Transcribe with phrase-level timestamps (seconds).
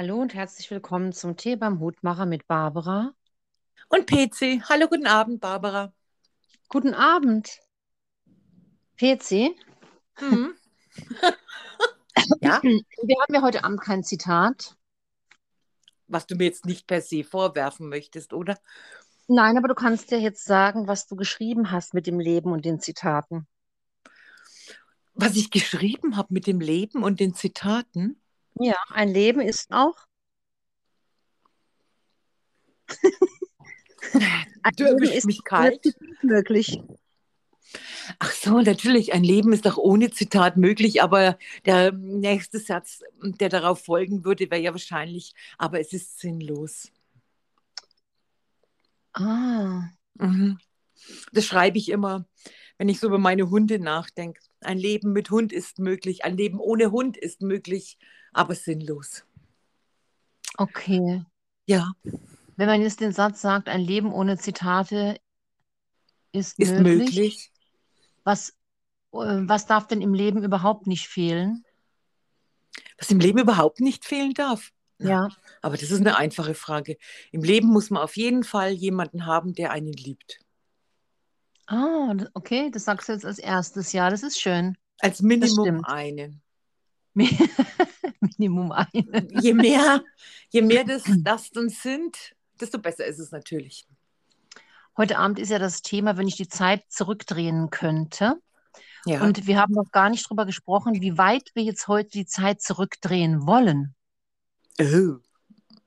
[0.00, 3.12] Hallo und herzlich willkommen zum Tee beim Hutmacher mit Barbara.
[3.90, 4.62] Und PC.
[4.66, 5.92] Hallo, guten Abend, Barbara.
[6.70, 7.60] Guten Abend.
[8.96, 9.54] PC,
[10.18, 10.54] Mhm.
[12.40, 14.74] ja, wir haben ja heute Abend kein Zitat.
[16.06, 18.58] was du mir jetzt nicht per se vorwerfen möchtest, oder?
[19.28, 22.64] Nein, aber du kannst ja jetzt sagen, was du geschrieben hast mit dem Leben und
[22.64, 23.46] den Zitaten.
[25.12, 28.18] Was ich geschrieben habe mit dem Leben und den Zitaten.
[28.58, 29.96] Ja, ein Leben ist auch.
[34.62, 35.80] Ein Du Leben ist mich kalt.
[36.22, 36.80] Möglich.
[38.18, 43.48] Ach so, natürlich, ein Leben ist auch ohne Zitat möglich, aber der nächste Satz, der
[43.48, 46.90] darauf folgen würde, wäre ja wahrscheinlich, aber es ist sinnlos.
[49.12, 50.58] Ah, Mhm.
[51.32, 52.26] Das schreibe ich immer,
[52.80, 54.40] wenn ich so über meine Hunde nachdenke.
[54.62, 57.98] Ein Leben mit Hund ist möglich, ein Leben ohne Hund ist möglich,
[58.32, 59.26] aber sinnlos.
[60.58, 61.22] okay.
[61.66, 61.92] Ja,
[62.56, 65.20] Wenn man jetzt den Satz sagt, ein Leben ohne Zitate
[66.32, 67.52] ist ist möglich, möglich.
[68.24, 68.50] was,
[69.12, 71.66] äh, was darf denn im Leben überhaupt nicht fehlen?
[72.98, 74.72] Was im Leben überhaupt nicht fehlen darf.
[74.98, 75.28] Ja,
[75.60, 76.96] aber das ist eine einfache Frage.
[77.30, 80.40] Im Leben muss man auf jeden Fall jemanden haben, der einen liebt.
[81.70, 83.92] Ah, okay, das sagst du jetzt als erstes.
[83.92, 84.76] Ja, das ist schön.
[84.98, 86.42] Als Minimum einen.
[87.14, 89.28] Minimum eine.
[89.40, 90.04] Je mehr,
[90.50, 92.16] je mehr das, das dann sind,
[92.60, 93.86] desto besser ist es natürlich.
[94.96, 98.40] Heute Abend ist ja das Thema, wenn ich die Zeit zurückdrehen könnte.
[99.06, 99.22] Ja.
[99.22, 102.60] Und wir haben noch gar nicht drüber gesprochen, wie weit wir jetzt heute die Zeit
[102.60, 103.94] zurückdrehen wollen.
[104.80, 105.16] Oh,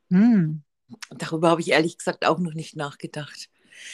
[0.09, 0.63] Hm.
[1.09, 3.49] darüber habe ich ehrlich gesagt auch noch nicht nachgedacht.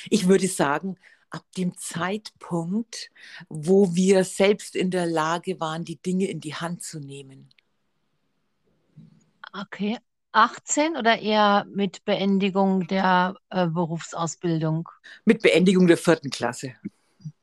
[0.10, 0.98] Ich würde sagen,
[1.30, 3.12] ab dem Zeitpunkt,
[3.50, 7.50] wo wir selbst in der Lage waren, die Dinge in die Hand zu nehmen.
[9.54, 9.98] Okay.
[10.32, 14.88] 18 oder eher mit Beendigung der äh, Berufsausbildung?
[15.26, 16.74] Mit Beendigung der vierten Klasse.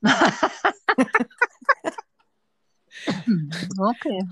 [3.78, 4.25] Okay.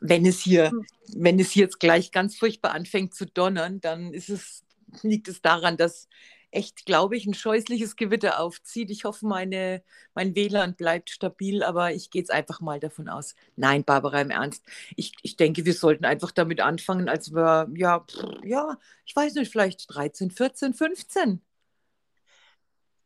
[0.00, 0.72] wenn es hier,
[1.14, 4.64] wenn es hier jetzt gleich ganz furchtbar anfängt zu donnern, dann ist es,
[5.02, 6.08] liegt es daran, dass
[6.56, 8.90] echt, glaube ich, ein scheußliches Gewitter aufzieht.
[8.90, 9.82] Ich hoffe, meine,
[10.14, 13.34] mein WLAN bleibt stabil, aber ich gehe jetzt einfach mal davon aus.
[13.56, 14.64] Nein, Barbara, im Ernst.
[14.96, 19.34] Ich, ich denke, wir sollten einfach damit anfangen, als wir, ja, pff, ja, ich weiß
[19.34, 21.42] nicht, vielleicht 13, 14, 15.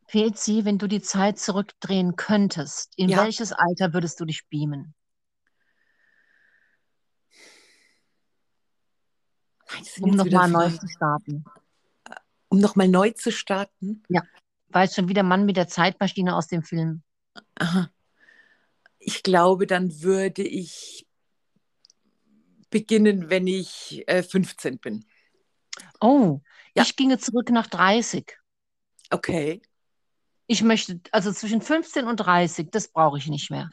[0.07, 3.23] Pelzi, wenn du die Zeit zurückdrehen könntest, in Ja.
[3.23, 4.93] welches Alter würdest du dich beamen?
[10.01, 11.45] Um nochmal neu zu starten.
[12.51, 14.03] Um nochmal neu zu starten.
[14.69, 17.01] Weißt schon, wie der Mann mit der Zeitmaschine aus dem Film.
[17.55, 17.89] Aha.
[18.99, 21.07] Ich glaube, dann würde ich
[22.69, 25.05] beginnen, wenn ich äh, 15 bin.
[26.01, 26.41] Oh,
[26.75, 26.83] Ja.
[26.83, 28.37] ich ginge zurück nach 30.
[29.09, 29.61] Okay.
[30.47, 33.69] Ich möchte, also zwischen 15 und 30, das brauche ich nicht mehr.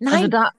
[0.00, 0.52] Nein, Also da,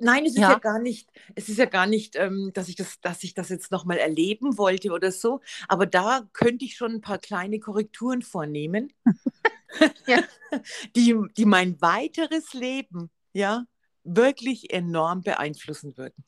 [0.00, 0.50] nein, es ist Ja.
[0.50, 3.48] ja gar nicht, es ist ja gar nicht, ähm, dass ich das, dass ich das
[3.50, 5.40] jetzt nochmal erleben wollte oder so.
[5.68, 8.92] Aber da könnte ich schon ein paar kleine Korrekturen vornehmen,
[10.06, 10.22] Ja.
[10.96, 13.66] die, die mein weiteres Leben ja
[14.04, 16.24] wirklich enorm beeinflussen würden.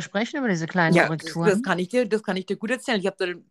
[0.00, 1.52] Sprechen über diese kleinen Ja, das, Korrekturen.
[1.52, 3.00] das kann ich dir, das kann ich dir gut erzählen.
[3.00, 3.42] Ich habe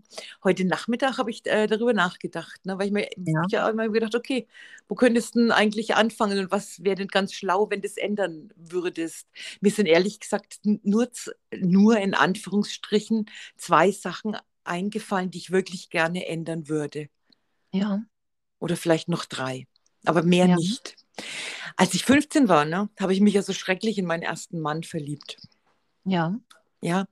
[0.44, 3.44] heute Nachmittag habe ich äh, darüber nachgedacht, ne, weil ich mir Ja.
[3.47, 4.47] ich immer gedacht, okay,
[4.88, 7.97] wo könntest du denn eigentlich anfangen und was wäre denn ganz schlau, wenn du es
[7.97, 9.28] ändern würdest?
[9.62, 11.09] Mir sind ehrlich gesagt nur,
[11.57, 13.25] nur in Anführungsstrichen
[13.58, 17.08] zwei Sachen eingefallen, die ich wirklich gerne ändern würde.
[17.72, 18.06] Ja,
[18.59, 19.68] Oder vielleicht noch drei,
[20.06, 20.56] aber mehr Ja.
[20.56, 20.96] nicht.
[21.78, 24.84] Als ich 15 war, ne, habe ich mich ja so schrecklich in meinen ersten Mann
[24.84, 25.40] verliebt.
[26.06, 26.40] Ja.
[26.84, 27.06] Ja,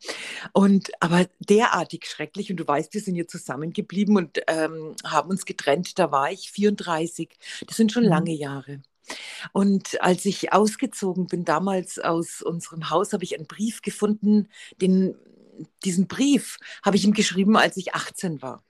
[0.51, 2.49] und aber derartig schrecklich.
[2.49, 5.99] Und du weißt, wir sind hier zusammengeblieben und ähm, haben uns getrennt.
[5.99, 7.29] Da war ich 34.
[7.67, 8.09] Das sind schon Mhm.
[8.09, 8.81] lange Jahre.
[9.53, 14.49] Und als ich ausgezogen bin, damals aus unserem Haus, habe ich einen Brief gefunden.
[14.81, 15.15] Den,
[15.83, 18.63] diesen Brief habe ich ihm geschrieben, als ich 18 war.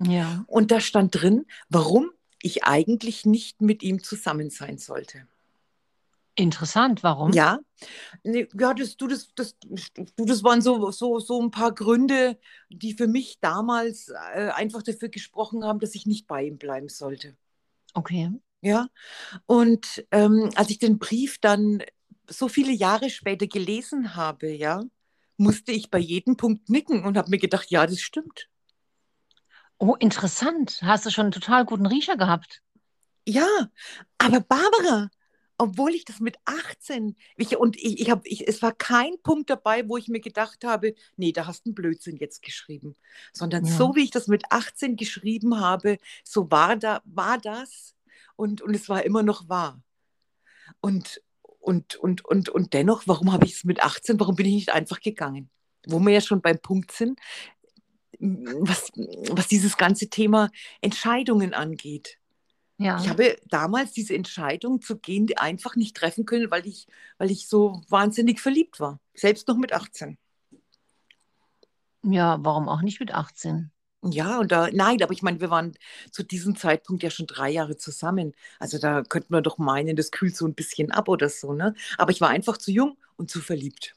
[0.00, 0.44] Ja.
[0.46, 2.10] Und da stand drin, warum
[2.40, 5.26] ich eigentlich nicht mit ihm zusammen sein sollte.
[6.38, 7.32] Interessant, warum?
[7.32, 7.58] Ja,
[8.22, 12.38] nee, ja, das, du, das, das, du, das waren so, so, so ein paar Gründe,
[12.68, 16.88] die für mich damals äh, einfach dafür gesprochen haben, dass ich nicht bei ihm bleiben
[16.88, 17.36] sollte.
[17.94, 18.30] Okay.
[18.60, 18.86] Ja,
[19.46, 21.82] und ähm, als ich den Brief dann
[22.28, 24.84] so viele Jahre später gelesen habe, ja,
[25.36, 28.48] musste ich bei jedem Punkt nicken und habe mir gedacht, ja, das stimmt.
[29.78, 30.80] Oh, interessant.
[30.82, 32.62] Hast du schon einen total guten Riecher gehabt?
[33.26, 33.46] Ja,
[34.18, 35.10] aber Barbara,
[35.58, 39.50] obwohl ich das mit 18, ich, und ich, ich habe, ich, es war kein Punkt
[39.50, 42.96] dabei, wo ich mir gedacht habe, nee, da hast du einen Blödsinn jetzt geschrieben,
[43.32, 43.72] sondern ja.
[43.72, 47.96] so wie ich das mit 18 geschrieben habe, so war da, war das
[48.36, 49.82] und, und es war immer noch wahr.
[50.80, 51.20] Und,
[51.58, 54.72] und, und, und, und dennoch, warum habe ich es mit 18, warum bin ich nicht
[54.72, 55.50] einfach gegangen?
[55.86, 57.18] Wo wir ja schon beim Punkt sind,
[58.20, 58.90] was,
[59.30, 60.50] was dieses ganze Thema
[60.80, 62.18] Entscheidungen angeht.
[62.78, 63.00] Ja.
[63.00, 66.86] Ich habe damals diese Entscheidung zu gehen einfach nicht treffen können, weil ich,
[67.18, 69.00] weil ich so wahnsinnig verliebt war.
[69.14, 70.16] Selbst noch mit 18.
[72.04, 73.72] Ja, warum auch nicht mit 18?
[74.04, 75.76] Ja, und da, nein, aber ich meine, wir waren
[76.12, 78.32] zu diesem Zeitpunkt ja schon drei Jahre zusammen.
[78.60, 81.74] Also da könnte man doch meinen, das kühlt so ein bisschen ab oder so, ne?
[81.98, 83.96] Aber ich war einfach zu jung und zu verliebt.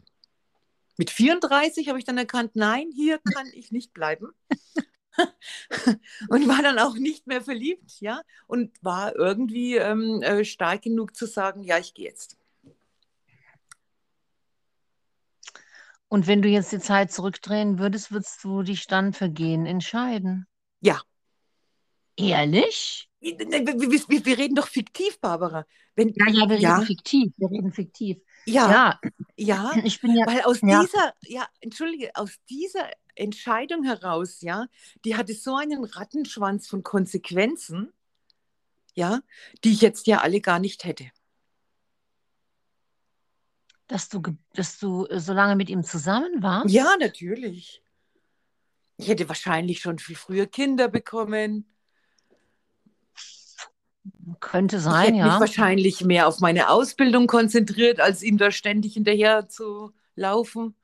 [0.97, 4.31] Mit 34 habe ich dann erkannt, nein, hier kann ich nicht bleiben.
[6.29, 11.15] und war dann auch nicht mehr verliebt, ja, und war irgendwie ähm, äh, stark genug
[11.15, 12.37] zu sagen, ja, ich gehe jetzt.
[16.07, 20.45] Und wenn du jetzt die Zeit zurückdrehen würdest, würdest du dich dann für Gehen entscheiden?
[20.81, 21.01] Ja.
[22.17, 23.09] Ehrlich?
[23.21, 25.65] Wir, wir, wir, reden doch fiktiv, Barbara.
[25.95, 26.75] Wenn, ja, ja, wir ja.
[26.75, 27.33] reden fiktiv.
[27.37, 28.17] Wir reden fiktiv.
[28.45, 30.81] Ja, ja, ja, ich bin ja, weil aus ja.
[30.81, 34.67] dieser, ja, entschuldige, aus dieser Entscheidung heraus, ja,
[35.05, 37.91] die hatte so einen Rattenschwanz von Konsequenzen,
[38.93, 39.21] ja,
[39.63, 41.11] die ich jetzt ja alle gar nicht hätte.
[43.87, 44.21] Dass du,
[44.53, 46.73] dass du äh, so lange mit ihm zusammen warst?
[46.73, 47.83] Ja, natürlich.
[48.97, 51.65] Ich hätte wahrscheinlich schon viel früher Kinder bekommen.
[54.39, 55.25] Könnte sein, ich hätte ja.
[55.25, 60.75] mich wahrscheinlich mehr auf meine Ausbildung konzentriert, als ihm da ständig hinterher zu laufen.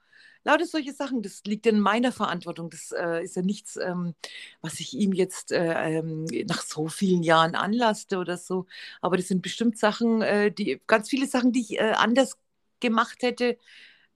[0.47, 2.69] Lauter solche Sachen, das liegt in meiner Verantwortung.
[2.69, 4.15] Das äh, ist ja nichts, ähm,
[4.61, 8.65] was ich ihm jetzt äh, ähm, nach so vielen Jahren anlasste oder so.
[9.01, 12.38] Aber das sind bestimmt Sachen, äh, die ganz viele Sachen, die ich äh, anders
[12.79, 13.57] gemacht hätte,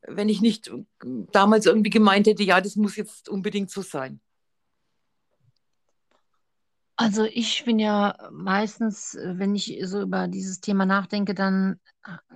[0.08, 0.86] wenn ich nicht äh,
[1.34, 4.22] damals irgendwie gemeint hätte, ja, das muss jetzt unbedingt so sein.
[6.96, 11.78] Also ich bin ja meistens, äh, wenn ich so über dieses Thema nachdenke, dann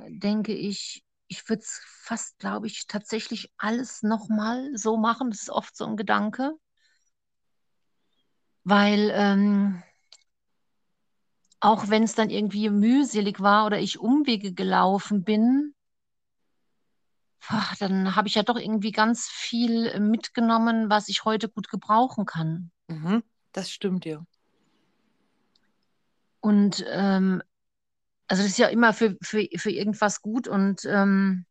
[0.09, 5.31] denke ich, ich würde es fast, glaube ich, tatsächlich alles nochmal so machen.
[5.31, 6.53] Das ist oft so ein Gedanke.
[8.63, 9.83] Weil ähm,
[11.59, 15.73] auch wenn es dann irgendwie mühselig war oder ich Umwege gelaufen bin,
[17.79, 22.71] dann habe ich ja doch irgendwie ganz viel mitgenommen, was ich heute gut gebrauchen kann.
[22.87, 24.25] Mhm, das stimmt ja.
[26.39, 27.41] Und ähm,
[28.27, 31.45] also das ist ja immer für, für, für irgendwas gut und ähm,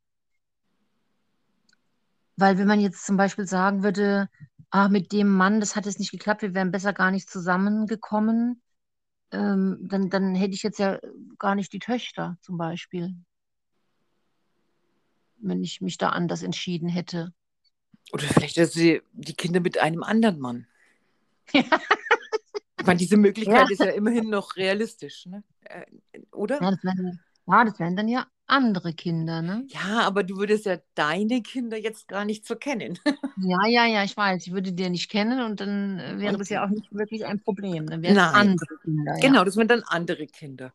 [2.37, 4.29] weil wenn man jetzt zum Beispiel sagen würde,
[4.71, 8.61] ah, mit dem Mann, das hat jetzt nicht geklappt, wir wären besser gar nicht zusammengekommen,
[9.31, 10.99] ähm, dann, dann hätte ich jetzt ja
[11.39, 13.15] gar nicht die Töchter zum Beispiel,
[15.39, 17.33] wenn ich mich da anders entschieden hätte.
[18.13, 20.67] Oder vielleicht also die, die Kinder mit einem anderen Mann.
[21.53, 21.63] Ja.
[22.85, 23.71] Ich meine, diese Möglichkeit ja.
[23.71, 25.43] ist ja immerhin noch realistisch, ne?
[25.63, 25.87] Äh,
[26.33, 26.61] oder?
[26.61, 29.67] Ja das, wären, ja, das wären dann ja andere Kinder, ne?
[29.69, 32.99] Ja, aber du würdest ja deine Kinder jetzt gar nicht so kennen.
[33.41, 34.47] ja, ja, ja, ich weiß.
[34.47, 36.39] Ich würde die nicht kennen und dann äh, wäre okay.
[36.39, 37.87] das ja auch nicht wirklich ein Problem.
[37.87, 39.15] Dann wären es andere Kinder.
[39.15, 39.21] Ja.
[39.27, 40.75] Genau, das wären dann andere Kinder.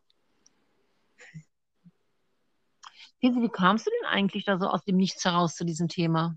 [3.20, 6.36] Wie kamst du denn eigentlich da so aus dem Nichts heraus zu diesem Thema?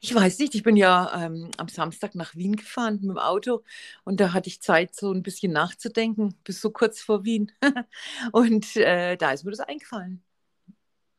[0.00, 3.62] Ich weiß nicht, ich bin ja ähm, am Samstag nach Wien gefahren mit dem Auto
[4.04, 7.52] und da hatte ich Zeit, so ein bisschen nachzudenken, bis so kurz vor Wien.
[8.32, 10.22] und äh, da ist mir das eingefallen.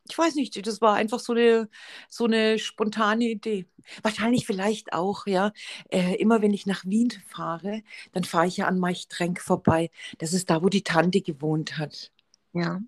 [0.10, 1.70] Ich weiß nicht, das war einfach so eine,
[2.10, 3.66] so eine spontane Idee.
[4.04, 5.52] Wahrscheinlich vielleicht auch, ja.
[5.90, 9.92] Äh, immer wenn ich nach Wien fahre, dann fahre ich ja an Maichtrenk vorbei.
[10.20, 12.12] Das ist da, wo die Tante gewohnt hat.
[12.54, 12.82] Ja.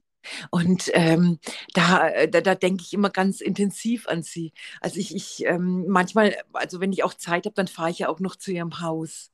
[0.50, 1.40] Und ähm,
[1.74, 4.54] da, äh, da, da denke ich immer ganz intensiv an sie.
[4.82, 8.10] Also ich, ich ähm, manchmal, also wenn ich auch Zeit habe, dann fahre ich ja
[8.10, 9.32] auch noch zu ihrem Haus.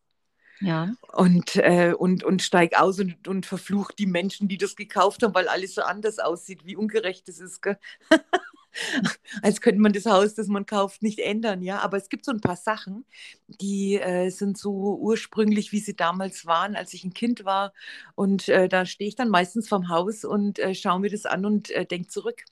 [0.62, 0.94] Ja.
[1.12, 5.34] Und, äh, und, und steige aus und, und verflucht die Menschen, die das gekauft haben,
[5.34, 7.62] weil alles so anders aussieht, wie ungerecht es ist.
[9.42, 11.80] Als könnte man das Haus, das man kauft, nicht ändern, ja.
[11.80, 13.06] Aber es gibt so ein paar Sachen,
[13.48, 17.74] die äh, sind so ursprünglich, wie sie damals waren, als ich ein Kind war.
[18.16, 21.46] Und äh, da stehe ich dann meistens vorm Haus und äh, schaue mir das an
[21.46, 22.44] und äh, denke zurück.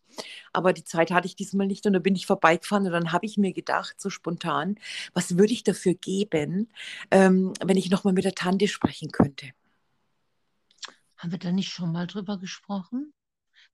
[0.52, 3.26] Aber die Zeit hatte ich diesmal nicht und da bin ich vorbeigefahren und dann habe
[3.26, 4.76] ich mir gedacht, so spontan,
[5.14, 6.70] was würde ich dafür geben,
[7.12, 9.48] ähm, wenn ich nochmal mit der Tante sprechen könnte?
[11.18, 13.14] Haben wir da nicht schon mal drüber gesprochen?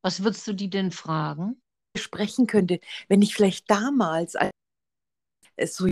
[0.01, 1.59] Was würdest du die denn fragen?
[1.97, 4.35] Sprechen könnte, wenn ich vielleicht damals
[5.65, 5.87] so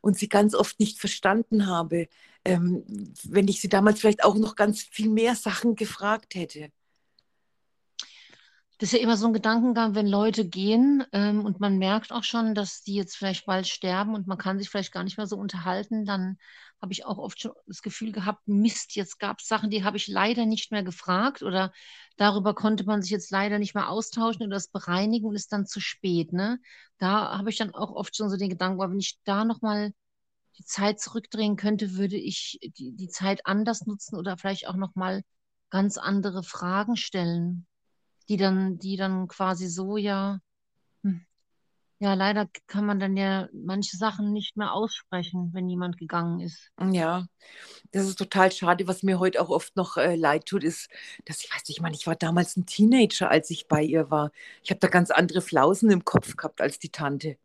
[0.00, 2.08] und sie ganz oft nicht verstanden habe,
[2.44, 2.84] ähm,
[3.24, 6.70] wenn ich sie damals vielleicht auch noch ganz viel mehr Sachen gefragt hätte.
[8.78, 12.24] Das ist ja immer so ein Gedankengang, wenn Leute gehen ähm, und man merkt auch
[12.24, 15.26] schon, dass die jetzt vielleicht bald sterben und man kann sich vielleicht gar nicht mehr
[15.26, 16.36] so unterhalten, dann
[16.82, 19.96] habe ich auch oft schon das Gefühl gehabt, Mist, jetzt gab es Sachen, die habe
[19.96, 21.72] ich leider nicht mehr gefragt oder
[22.18, 25.66] darüber konnte man sich jetzt leider nicht mehr austauschen oder das bereinigen und ist dann
[25.66, 26.34] zu spät.
[26.34, 26.58] Ne?
[26.98, 29.92] Da habe ich dann auch oft schon so den Gedanken, wenn ich da nochmal
[30.58, 35.22] die Zeit zurückdrehen könnte, würde ich die, die Zeit anders nutzen oder vielleicht auch nochmal
[35.70, 37.66] ganz andere Fragen stellen
[38.28, 40.40] die dann, die dann quasi so ja,
[41.02, 41.24] hm,
[41.98, 46.70] ja, leider kann man dann ja manche Sachen nicht mehr aussprechen, wenn jemand gegangen ist.
[46.92, 47.26] Ja,
[47.92, 48.86] das ist total schade.
[48.86, 50.90] Was mir heute auch oft noch äh, leid tut, ist,
[51.24, 54.10] dass ich weiß nicht, ich meine, ich war damals ein Teenager, als ich bei ihr
[54.10, 54.30] war.
[54.62, 57.38] Ich habe da ganz andere Flausen im Kopf gehabt als die Tante.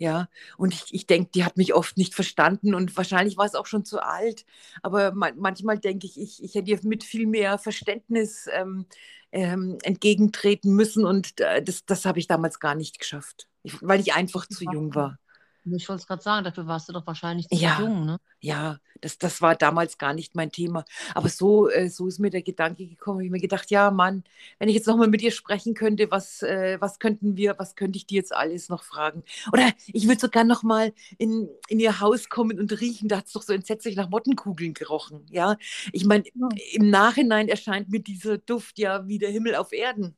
[0.00, 3.56] Ja, und ich, ich denke, die hat mich oft nicht verstanden und wahrscheinlich war es
[3.56, 4.46] auch schon zu alt.
[4.82, 8.86] Aber man, manchmal denke ich, ich, ich hätte ihr mit viel mehr Verständnis ähm,
[9.32, 14.00] ähm, entgegentreten müssen und äh, das, das habe ich damals gar nicht geschafft, ich, weil
[14.00, 15.18] ich einfach zu jung war.
[15.64, 18.18] Ich wollte es gerade sagen, dafür warst du doch wahrscheinlich zu ja, jung, ne?
[18.40, 20.84] Ja, das, das war damals gar nicht mein Thema.
[21.14, 23.20] Aber so, äh, so ist mir der Gedanke gekommen.
[23.20, 24.24] Ich habe mir gedacht, ja, Mann,
[24.58, 27.96] wenn ich jetzt nochmal mit dir sprechen könnte, was, äh, was könnten wir, was könnte
[27.96, 29.22] ich dir jetzt alles noch fragen?
[29.52, 33.08] Oder ich würde sogar nochmal in, in ihr Haus kommen und riechen.
[33.08, 35.26] Da hat es doch so entsetzlich nach Mottenkugeln gerochen.
[35.30, 35.56] Ja,
[35.92, 36.48] ich meine, ja.
[36.72, 40.16] im Nachhinein erscheint mir dieser Duft ja wie der Himmel auf Erden.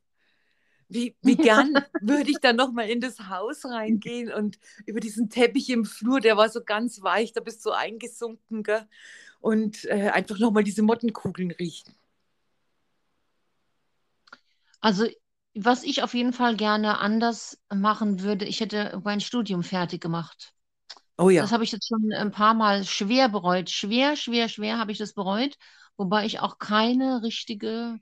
[0.93, 5.69] Wie, wie gern würde ich dann nochmal in das Haus reingehen und über diesen Teppich
[5.69, 8.85] im Flur, der war so ganz weich, da bist du eingesunken, gell?
[9.41, 11.95] und äh, einfach nochmal diese Mottenkugeln riechen.
[14.79, 15.07] Also,
[15.53, 20.53] was ich auf jeden Fall gerne anders machen würde, ich hätte mein Studium fertig gemacht.
[21.17, 21.41] Oh ja.
[21.41, 23.69] Das habe ich jetzt schon ein paar Mal schwer bereut.
[23.69, 25.55] Schwer, schwer, schwer habe ich das bereut,
[25.97, 27.99] wobei ich auch keine richtige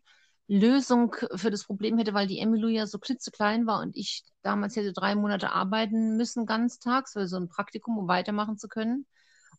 [0.50, 4.75] Lösung für das Problem hätte, weil die Emilu ja so klitzeklein war und ich damals
[4.75, 9.06] hätte drei Monate arbeiten müssen, ganztags, für so ein Praktikum, um weitermachen zu können.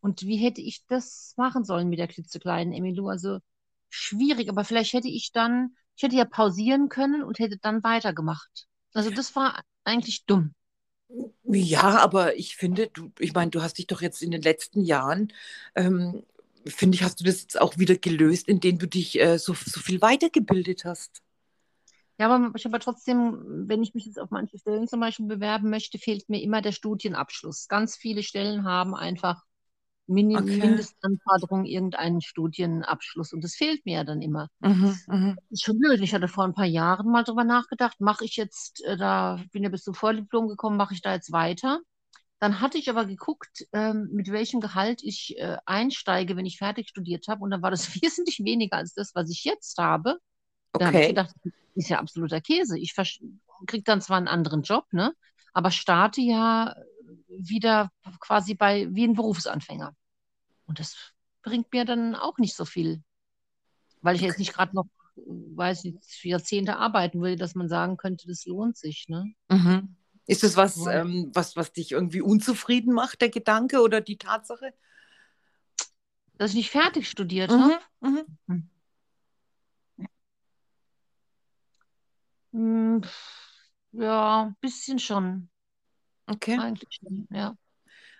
[0.01, 3.09] Und wie hätte ich das machen sollen mit der klitzekleinen Emilu?
[3.09, 3.39] Also
[3.89, 8.67] schwierig, aber vielleicht hätte ich dann, ich hätte ja pausieren können und hätte dann weitergemacht.
[8.93, 10.55] Also das war eigentlich dumm.
[11.45, 14.85] Ja, aber ich finde, du, ich meine, du hast dich doch jetzt in den letzten
[14.85, 15.33] Jahren
[15.75, 16.23] ähm,
[16.67, 19.81] finde ich, hast du das jetzt auch wieder gelöst, indem du dich äh, so, so
[19.81, 21.23] viel weitergebildet hast.
[22.19, 25.71] Ja, aber ich habe trotzdem, wenn ich mich jetzt auf manche Stellen zum Beispiel bewerben
[25.71, 27.67] möchte, fehlt mir immer der Studienabschluss.
[27.67, 29.43] Ganz viele Stellen haben einfach
[30.07, 30.59] Min okay.
[30.59, 34.49] Mindestanforderungen irgendeinen Studienabschluss und das fehlt mir ja dann immer.
[34.59, 35.37] Mhm, mh.
[35.51, 36.01] ist schon blöd.
[36.01, 39.63] Ich hatte vor ein paar Jahren mal drüber nachgedacht, mache ich jetzt, äh, da bin
[39.63, 41.81] ja bis zum Vordiplom gekommen, mache ich da jetzt weiter?
[42.41, 46.89] Dann hatte ich aber geguckt, ähm, mit welchem Gehalt ich äh, einsteige, wenn ich fertig
[46.89, 47.43] studiert habe.
[47.43, 50.19] Und dann war das wesentlich weniger als das, was ich jetzt habe.
[50.73, 52.79] Da habe ich gedacht, das ist ja absoluter Käse.
[52.79, 52.95] Ich
[53.67, 55.13] kriege dann zwar einen anderen Job, ne?
[55.53, 56.75] aber starte ja
[57.29, 59.95] wieder quasi bei wie ein Berufsanfänger.
[60.67, 63.03] Und das bringt mir dann auch nicht so viel.
[64.01, 64.29] Weil ich okay.
[64.29, 68.77] jetzt nicht gerade noch, weiß nicht, Jahrzehnte arbeiten würde, dass man sagen könnte, das lohnt
[68.77, 69.09] sich.
[69.09, 69.35] Ne?
[69.49, 69.97] Mhm.
[70.31, 71.01] Ist das was, ja.
[71.01, 74.73] ähm, was, was dich irgendwie unzufrieden macht, der Gedanke oder die Tatsache?
[76.39, 77.61] Dass ich nicht fertig studiert mhm.
[77.61, 77.81] habe?
[78.01, 78.27] Mhm.
[78.47, 80.11] Hm.
[82.53, 83.03] hm
[83.91, 85.49] ja, ein bisschen schon.
[86.29, 86.57] Okay.
[86.61, 87.57] Eigentlich schon, ja.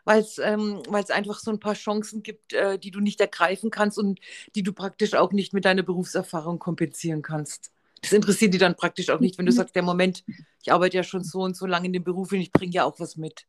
[0.05, 3.99] Weil es ähm, einfach so ein paar Chancen gibt, äh, die du nicht ergreifen kannst
[3.99, 4.19] und
[4.57, 7.71] die du praktisch auch nicht mit deiner Berufserfahrung kompensieren kannst.
[8.03, 10.25] Das interessiert die dann praktisch auch nicht, wenn du sagst, der Moment,
[10.63, 12.85] ich arbeite ja schon so und so lange in dem Beruf und ich bringe ja
[12.85, 13.47] auch was mit.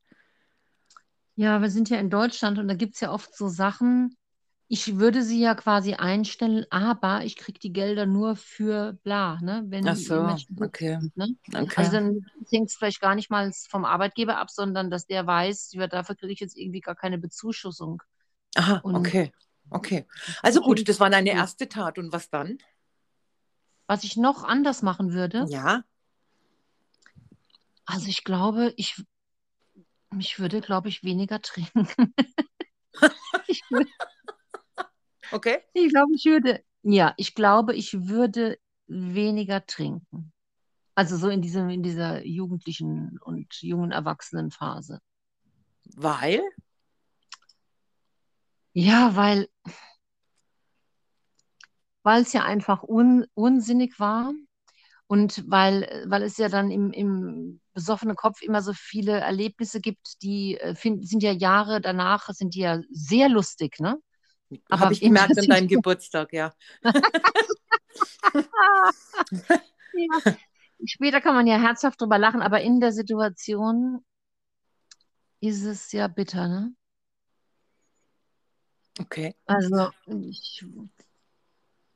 [1.35, 4.17] Ja, wir sind ja in Deutschland und da gibt es ja oft so Sachen,
[4.73, 9.65] ich würde sie ja quasi einstellen, aber ich kriege die Gelder nur für bla, ne?
[9.67, 10.97] Wenn Ach so, okay.
[11.01, 11.35] Sind, ne?
[11.53, 11.73] okay.
[11.75, 15.75] Also dann hängt es vielleicht gar nicht mal vom Arbeitgeber ab, sondern dass der weiß,
[15.89, 18.01] dafür kriege ich jetzt irgendwie gar keine Bezuschussung.
[18.55, 19.33] Aha, und okay.
[19.71, 20.05] Okay.
[20.41, 21.97] Also gut, das war deine erste Tat.
[21.97, 22.57] Und was dann?
[23.91, 25.45] Was ich noch anders machen würde?
[25.49, 25.83] Ja.
[27.83, 29.03] Also ich glaube, ich,
[30.17, 31.89] ich würde, glaube ich, weniger trinken.
[33.47, 33.61] ich
[35.33, 35.59] okay.
[35.73, 38.57] Ich glaube, ich würde, ja, ich glaube, ich würde
[38.87, 40.31] weniger trinken.
[40.95, 45.01] Also so in, diesem, in dieser jugendlichen und jungen Erwachsenenphase.
[45.97, 46.41] Weil?
[48.71, 49.49] Ja, weil
[52.03, 54.33] weil es ja einfach un, unsinnig war
[55.07, 60.21] und weil, weil es ja dann im, im besoffenen Kopf immer so viele Erlebnisse gibt,
[60.23, 63.97] die äh, find, sind ja Jahre danach, sind die ja sehr lustig, ne?
[64.69, 66.53] Habe ich gemerkt an deinem Geburtstag, ja.
[69.93, 70.21] ja.
[70.85, 74.03] Später kann man ja herzhaft drüber lachen, aber in der Situation
[75.39, 76.73] ist es ja bitter, ne?
[78.99, 79.35] Okay.
[79.45, 80.65] Also, ich,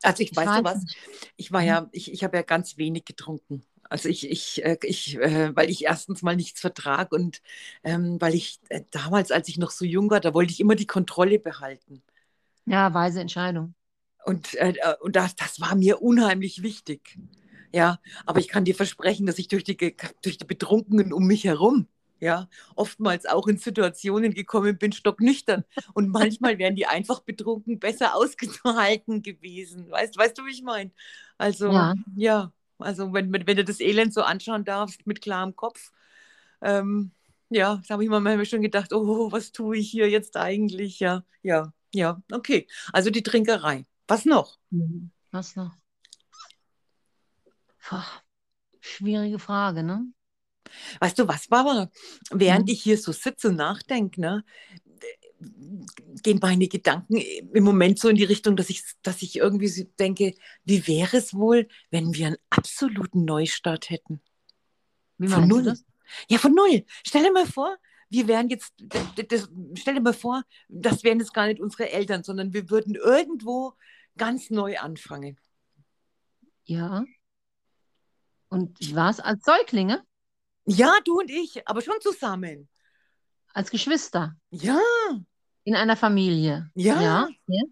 [0.05, 0.87] Also ich, ich weiß was?
[1.37, 1.63] Ich war Mhm.
[1.63, 3.63] ja, ich, ich habe ja ganz wenig getrunken.
[3.89, 7.41] Also ich, ich, äh, ich äh, weil ich erstens mal nichts vertrag und
[7.83, 10.75] ähm, weil ich äh, damals, als ich noch so jung war, da wollte ich immer
[10.75, 12.01] die Kontrolle behalten.
[12.65, 13.73] Ja, weise Entscheidung.
[14.25, 17.17] Und, äh, und das, das war mir unheimlich wichtig.
[17.73, 19.77] Ja, aber ich kann dir versprechen, dass ich durch die,
[20.21, 21.87] durch die Betrunkenen um mich herum,
[22.19, 25.63] ja, oftmals auch in Situationen gekommen bin, stocknüchtern.
[25.93, 29.89] Und manchmal wären die einfach betrunken besser ausgehalten gewesen.
[29.91, 30.91] Weißt, weißt du, wie ich meine?
[31.37, 31.93] Also, Ja.
[32.15, 35.91] ja, also wenn, wenn, wenn du das Elend so anschauen darfst mit klarem Kopf,
[36.61, 37.11] ähm,
[37.49, 40.99] ja, da habe ich mir schon gedacht, oh, was tue ich hier jetzt eigentlich?
[40.99, 42.67] Ja, ja, ja, okay.
[42.91, 43.85] Also die Trinkerei.
[44.07, 44.57] Was noch?
[44.71, 45.11] Mhm.
[45.31, 45.71] Was noch?
[47.79, 48.01] Puh,
[48.81, 50.05] schwierige Frage, ne?
[50.99, 51.89] Weißt du was, Barbara?
[52.31, 52.73] Während Mhm.
[52.73, 54.43] ich hier so sitze und nachdenke, ne,
[56.23, 60.33] gehen meine Gedanken im Moment so in die Richtung, dass ich, dass ich irgendwie denke,
[60.63, 64.21] wie wäre es wohl, wenn wir einen absoluten Neustart hätten?
[65.17, 65.63] Wie Von null.
[65.63, 65.85] das?
[66.29, 66.85] Ja, von null.
[67.05, 67.77] Stell dir mal vor,
[68.09, 71.91] wir wären jetzt, das, das, stell dir mal vor, das wären jetzt gar nicht unsere
[71.91, 73.73] Eltern, sondern wir würden irgendwo
[74.17, 75.37] ganz neu anfangen.
[76.65, 77.05] Ja.
[78.49, 79.19] Und was?
[79.19, 80.03] Als Säuglinge?
[80.65, 82.67] Ja, du und ich, aber schon zusammen.
[83.53, 84.35] Als Geschwister?
[84.49, 84.79] Ja,
[85.63, 86.69] In einer Familie?
[86.75, 87.01] Ja.
[87.01, 87.29] Ja.
[87.47, 87.63] ja.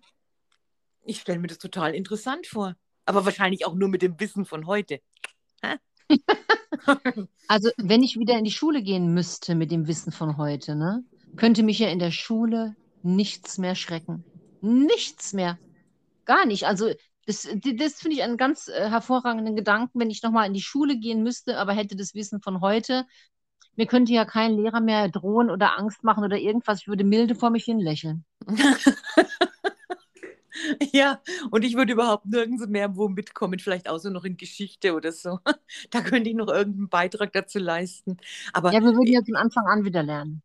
[1.04, 2.76] ich stelle mir das total interessant vor.
[3.06, 5.02] Aber wahrscheinlich auch nur mit dem Wissen von heute.
[7.48, 11.04] Also, wenn ich wieder in die Schule gehen müsste mit dem Wissen von heute, ne,
[11.36, 14.24] könnte mich ja in der Schule nichts mehr schrecken.
[14.62, 15.60] Nichts mehr.
[16.26, 16.66] Gar nicht.
[16.66, 16.92] Also,
[17.26, 20.98] das, das finde ich einen ganz äh, hervorragenden Gedanken, wenn ich nochmal in die Schule
[20.98, 23.06] gehen müsste, aber hätte das Wissen von heute.
[23.76, 26.82] Mir könnte ja kein Lehrer mehr drohen oder Angst machen oder irgendwas.
[26.82, 28.24] Ich würde milde vor mich hin lächeln.
[30.92, 35.12] ja, und ich würde überhaupt nirgends mehr wo mitkommen, vielleicht außer noch in Geschichte oder
[35.12, 35.40] so.
[35.90, 38.18] Da könnte ich noch irgendeinen Beitrag dazu leisten.
[38.54, 40.44] Aber Ja, wir würden ja von Anfang an wieder lernen.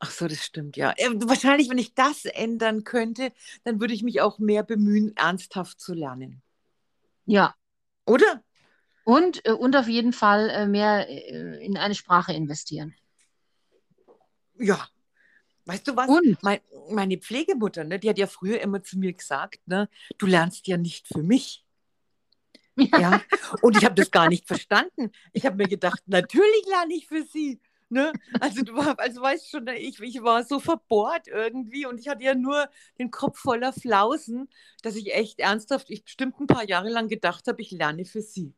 [0.00, 0.92] Ach so, das stimmt, ja.
[0.96, 3.32] Äh, Wahrscheinlich, wenn ich das ändern könnte,
[3.64, 6.42] dann würde ich mich auch mehr bemühen, ernsthaft zu lernen.
[7.26, 7.54] Ja.
[8.06, 8.42] Oder?
[9.04, 12.94] Und, äh, und auf jeden Fall äh, mehr in eine Sprache investieren.
[14.58, 14.88] Ja.
[15.66, 16.08] Weißt du was?
[16.08, 16.42] Und?
[16.42, 16.60] Mein,
[16.90, 20.76] meine Pflegemutter, ne, die hat ja früher immer zu mir gesagt, ne, du lernst ja
[20.76, 21.64] nicht für mich.
[22.76, 23.20] Ja.
[23.60, 25.10] Und ich habe das gar nicht verstanden.
[25.34, 27.60] Ich habe mir gedacht, natürlich lerne ich für sie.
[27.92, 28.12] Ne?
[28.38, 32.22] Also du war, also weißt schon, ich, ich war so verbohrt irgendwie und ich hatte
[32.22, 32.68] ja nur
[33.00, 34.48] den Kopf voller Flausen,
[34.82, 38.22] dass ich echt ernsthaft, ich bestimmt ein paar Jahre lang gedacht habe, ich lerne für
[38.22, 38.54] sie.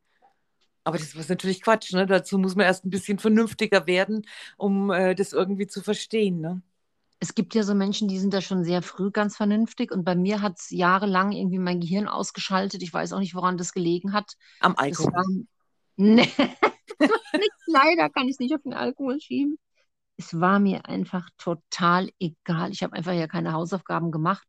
[0.85, 2.07] Aber das war natürlich Quatsch, ne?
[2.07, 4.27] Dazu muss man erst ein bisschen vernünftiger werden,
[4.59, 6.41] um äh, das irgendwie zu verstehen.
[6.41, 6.61] Ne?
[7.21, 10.17] Es gibt ja so Menschen, die sind da schon sehr früh ganz vernünftig und bei
[10.17, 12.83] mir hat es jahrelang irgendwie mein Gehirn ausgeschaltet.
[12.83, 14.37] Ich weiß auch nicht, woran das gelegen hat.
[14.61, 15.13] Am Alkohol.
[15.13, 15.25] war,
[15.97, 16.29] nee,
[17.67, 19.59] leider kann ich es nicht auf den Alkohol schieben.
[20.17, 22.71] Es war mir einfach total egal.
[22.71, 24.47] Ich habe einfach ja keine Hausaufgaben gemacht.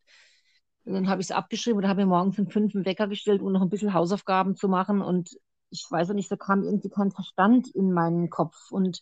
[0.85, 3.41] Und dann habe ich es abgeschrieben oder habe mir morgens um fünf einen Wecker gestellt,
[3.41, 5.01] um noch ein bisschen Hausaufgaben zu machen.
[5.01, 5.29] Und
[5.69, 8.69] ich weiß auch nicht, da kam irgendwie kein Verstand in meinen Kopf.
[8.69, 9.01] Und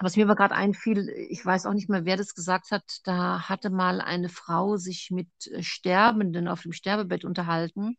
[0.00, 3.48] was mir aber gerade einfiel, ich weiß auch nicht mehr, wer das gesagt hat, da
[3.48, 7.96] hatte mal eine Frau sich mit äh, Sterbenden auf dem Sterbebett unterhalten.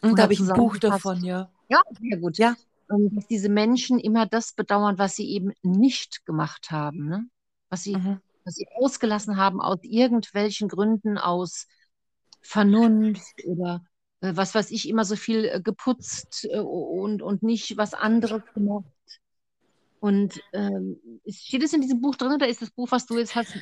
[0.00, 1.50] Und Und da habe ich ein Buch davon, ja.
[1.68, 2.54] ja, sehr gut, Ja.
[2.90, 7.26] Ähm, dass diese Menschen immer das bedauern, was sie eben nicht gemacht haben, ne?
[7.70, 8.20] Was sie, Mhm.
[8.44, 11.66] was sie ausgelassen haben aus irgendwelchen Gründen, aus
[12.42, 13.84] Vernunft oder
[14.20, 18.42] äh, was weiß ich, immer so viel äh, geputzt äh, und, und nicht was anderes
[18.54, 18.84] gemacht.
[20.02, 20.96] Und ähm,
[21.28, 23.54] steht es in diesem Buch drin oder ist das Buch, was du jetzt hast?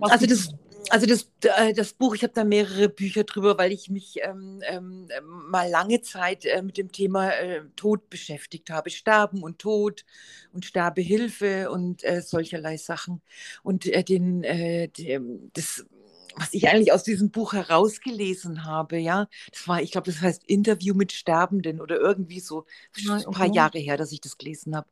[0.00, 0.48] Also das,
[0.90, 4.60] also das, äh, das Buch, ich habe da mehrere Bücher drüber, weil ich mich ähm,
[4.66, 5.08] ähm,
[5.48, 8.90] mal lange Zeit äh, mit dem Thema äh, Tod beschäftigt habe.
[8.90, 10.04] Sterben und Tod
[10.52, 13.22] und Sterbehilfe und äh, solcherlei Sachen.
[13.62, 15.86] Und äh, den, äh, dem- das,
[16.36, 20.44] was ich eigentlich aus diesem Buch herausgelesen habe, ja, das war, ich glaube, das heißt
[20.46, 22.66] Interview mit Sterbenden oder irgendwie so,
[23.08, 23.52] Ah, ein paar okay.
[23.52, 24.88] Jahre her, dass ich das gelesen habe.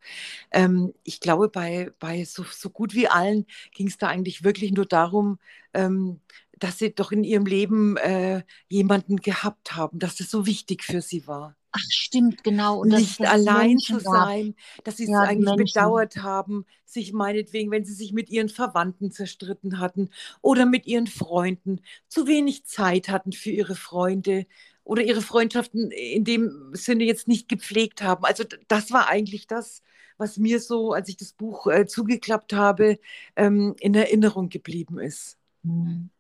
[0.52, 4.72] Ähm, ich glaube, bei, bei so, so gut wie allen ging es da eigentlich wirklich
[4.72, 5.38] nur darum,
[5.74, 6.20] ähm,
[6.59, 11.02] dass sie doch in ihrem Leben äh, jemanden gehabt haben, dass das so wichtig für
[11.02, 11.57] sie war.
[11.72, 12.80] Ach, stimmt, genau.
[12.80, 14.30] Und Nicht allein zu Menschen gab.
[14.30, 15.54] sein, dass sie es Ja, eigentlich Menschen.
[15.54, 21.06] bedauert haben, sich meinetwegen, wenn sie sich mit ihren Verwandten zerstritten hatten oder mit ihren
[21.06, 24.46] Freunden, zu wenig Zeit hatten für ihre Freunde
[24.82, 28.24] oder ihre Freundschaften in dem Sinne jetzt nicht gepflegt haben.
[28.24, 29.82] Also das war eigentlich das,
[30.18, 32.98] was mir so, als ich das Buch äh, zugeklappt habe,
[33.37, 35.38] ähm, in Erinnerung geblieben ist.
[35.62, 36.11] Mhm.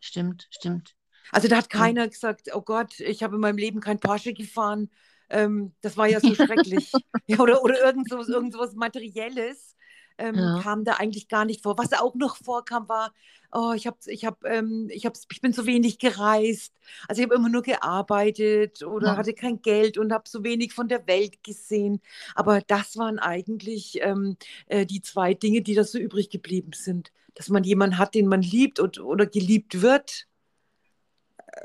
[0.00, 0.96] Stimmt, stimmt.
[1.32, 2.10] Also da hat keiner mhm.
[2.10, 4.90] gesagt, oh Gott, ich habe in meinem Leben kein Porsche gefahren.
[5.30, 6.92] Ähm, das war ja so schrecklich.
[7.26, 9.76] ja, oder oder irgend, so, irgend so was Materielles
[10.18, 10.60] ähm, ja.
[10.62, 11.78] kam da eigentlich gar nicht vor.
[11.78, 13.12] Was auch noch vorkam, war,
[13.52, 16.74] oh, ich, hab, ich, hab, ähm, ich, hab, ich bin zu wenig gereist.
[17.06, 19.16] Also ich habe immer nur gearbeitet oder ja.
[19.16, 22.00] hatte kein Geld und habe so wenig von der Welt gesehen.
[22.34, 24.36] Aber das waren eigentlich ähm,
[24.66, 27.12] äh, die zwei Dinge, die da so übrig geblieben sind.
[27.34, 30.26] Dass man jemanden hat, den man liebt und, oder geliebt wird.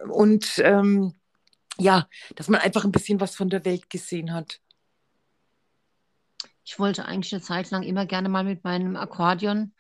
[0.09, 1.13] Und ähm,
[1.77, 4.59] ja, dass man einfach ein bisschen was von der Welt gesehen hat.
[6.65, 9.73] Ich wollte eigentlich eine Zeit lang immer gerne mal mit meinem Akkordeon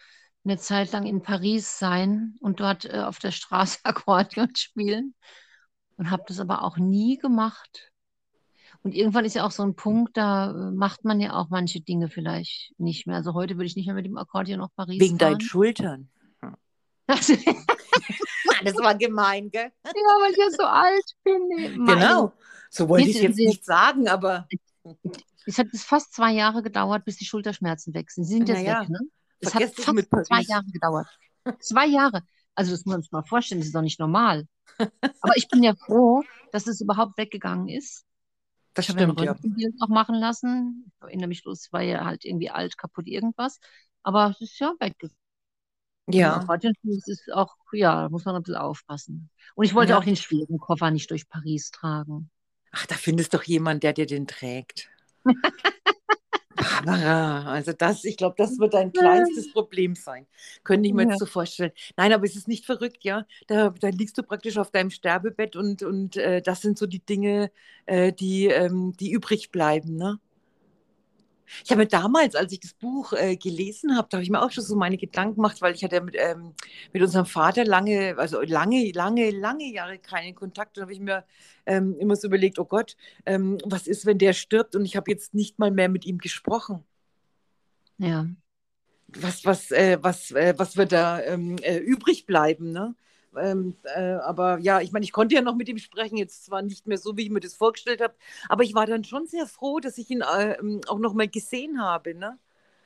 [0.45, 5.15] eine Zeit lang in Paris sein und dort äh, auf der Straße Akkordeon spielen
[5.97, 7.91] und habe das aber auch nie gemacht.
[8.81, 11.79] Und irgendwann ist ja auch so ein Punkt, da äh, macht man ja auch manche
[11.79, 13.15] Dinge vielleicht nicht mehr.
[13.15, 15.33] Also heute würde ich nicht mehr mit dem Akkordeon nach Paris Wegen fahren.
[15.33, 16.09] deinen Schultern.
[17.07, 19.71] das war gemein, gell?
[19.85, 21.85] Ja, weil ich ja so alt bin.
[21.85, 22.33] Genau,
[22.69, 24.47] so wollte ich jetzt nicht sagen, aber
[25.45, 28.23] es hat fast zwei Jahre gedauert, bis die Schulterschmerzen weg sind.
[28.25, 28.81] Sie sind jetzt ja.
[28.81, 28.99] weg, ne?
[29.39, 31.07] Es hat fast zwei Jahre gedauert.
[31.59, 32.21] Zwei Jahre.
[32.55, 34.47] Also das muss man sich mal vorstellen, das ist doch nicht normal.
[34.77, 38.05] Aber ich bin ja froh, dass es überhaupt weggegangen ist.
[38.73, 39.35] Das ich stimmt, ja.
[39.43, 40.91] Ich noch machen lassen.
[40.95, 43.59] Ich erinnere mich bloß, es war ja halt irgendwie alt, kaputt, irgendwas.
[44.03, 45.17] Aber es ist ja weggegangen.
[46.07, 46.45] Ja.
[46.61, 49.29] Es ist auch, ja, da muss man ein bisschen aufpassen.
[49.55, 49.97] Und ich wollte ja.
[49.97, 52.29] auch den schweren Koffer nicht durch Paris tragen.
[52.71, 54.89] Ach, da findest doch jemand, der dir den trägt.
[56.55, 60.27] Barbara, also das, ich glaube, das wird dein kleinstes Problem sein.
[60.63, 61.09] Könnte ich mir ja.
[61.09, 61.71] jetzt so vorstellen.
[61.97, 63.25] Nein, aber es ist nicht verrückt, ja.
[63.47, 67.03] Da, da liegst du praktisch auf deinem Sterbebett und, und äh, das sind so die
[67.03, 67.51] Dinge,
[67.85, 70.19] äh, die, ähm, die übrig bleiben, ne?
[71.63, 74.51] Ich habe damals, als ich das Buch äh, gelesen habe, da habe ich mir auch
[74.51, 76.53] schon so meine Gedanken gemacht, weil ich hatte mit, ähm,
[76.91, 80.77] mit unserem Vater lange, also lange, lange, lange Jahre keinen Kontakt.
[80.77, 81.25] Da habe ich mir
[81.65, 85.11] ähm, immer so überlegt, oh Gott, ähm, was ist, wenn der stirbt und ich habe
[85.11, 86.83] jetzt nicht mal mehr mit ihm gesprochen.
[87.97, 88.27] Ja.
[89.07, 92.95] Was, was, äh, was, äh, was wird da ähm, äh, übrig bleiben, ne?
[93.37, 96.61] Ähm, äh, aber ja, ich meine, ich konnte ja noch mit ihm sprechen, jetzt zwar
[96.61, 98.13] nicht mehr so, wie ich mir das vorgestellt habe,
[98.49, 101.81] aber ich war dann schon sehr froh, dass ich ihn äh, auch noch mal gesehen
[101.81, 102.15] habe.
[102.15, 102.37] Ne?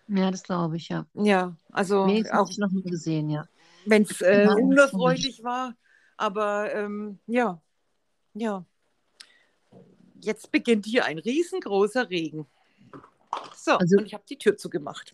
[0.08, 1.06] Ja, das glaube ich, ja.
[1.14, 3.48] Ja, also auch noch mal gesehen, ja.
[3.86, 5.76] Wenn es äh, unerfreulich war,
[6.18, 7.62] aber ähm, ja,
[8.34, 8.66] ja.
[10.20, 12.48] Jetzt beginnt hier ein riesengroßer Regen.
[13.56, 15.14] So, also, und ich habe die Tür zugemacht.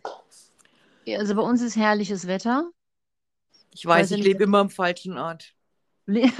[1.08, 2.72] Also bei uns ist herrliches Wetter.
[3.74, 5.54] Ich weiß, ich lebe immer am falschen Ort.
[6.08, 6.32] ich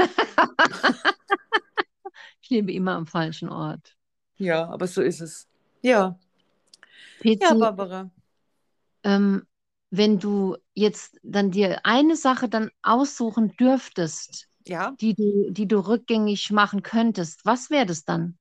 [2.50, 3.96] lebe immer am falschen Ort.
[4.38, 5.48] Ja, aber so ist es.
[5.82, 6.20] Ja.
[7.22, 8.12] PC, ja, Barbara.
[9.04, 9.46] Ähm,
[9.90, 14.92] wenn du jetzt dann dir eine Sache dann aussuchen dürftest, ja.
[15.00, 18.38] die, du, die du rückgängig machen könntest, was wäre das dann?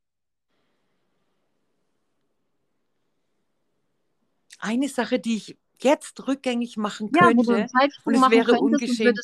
[4.58, 7.66] Eine Sache, die ich jetzt rückgängig machen ja, könnte
[8.04, 9.14] und es wäre ungeschehen.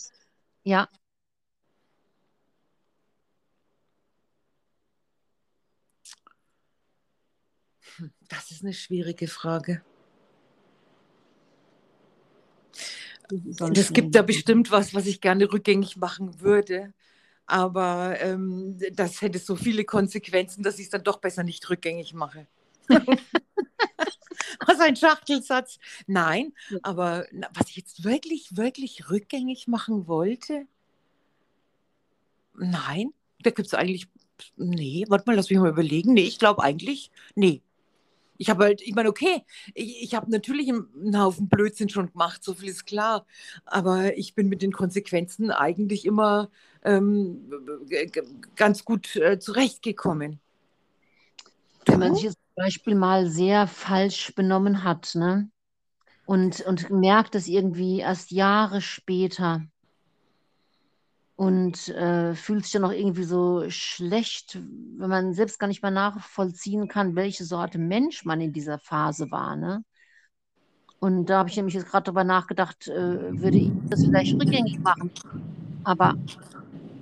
[0.64, 0.88] Ja.
[7.97, 9.83] Hm, das ist eine schwierige Frage.
[13.75, 16.94] Es gibt da bestimmt was, was ich gerne rückgängig machen würde.
[17.47, 22.14] Aber ähm, das hätte so viele Konsequenzen, dass ich es dann doch besser nicht rückgängig
[22.14, 22.47] mache.
[24.69, 25.79] was ein Schachtelsatz.
[26.07, 26.53] Nein,
[26.83, 30.67] aber was ich jetzt wirklich, wirklich rückgängig machen wollte,
[32.57, 34.09] nein, da gibt es eigentlich,
[34.57, 36.13] nee, warte mal, lass mich mal überlegen.
[36.15, 37.63] Nee, ich glaube eigentlich, nee.
[38.41, 42.45] Ich habe halt, ich meine, okay, ich, ich habe natürlich einen Haufen Blödsinn schon gemacht,
[42.45, 43.27] so viel ist klar.
[43.65, 46.49] Aber ich bin mit den Konsequenzen eigentlich immer
[46.85, 47.51] ähm,
[48.55, 50.41] ganz gut äh, zurechtgekommen.
[52.01, 55.51] Wenn man sich jetzt Beispiel mal sehr falsch benommen hat, ne?
[56.27, 59.63] Und, und merkt es irgendwie erst Jahre später
[61.37, 64.59] und äh, fühlt sich dann auch irgendwie so schlecht,
[64.97, 69.31] wenn man selbst gar nicht mehr nachvollziehen kann, welche Sorte Mensch man in dieser Phase
[69.31, 69.57] war.
[69.57, 69.85] Ne?
[70.99, 74.81] Und da habe ich nämlich jetzt gerade darüber nachgedacht, äh, würde ich das vielleicht rückgängig
[74.81, 75.13] machen.
[75.85, 76.15] Aber